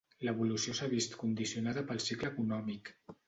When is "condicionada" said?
1.25-1.85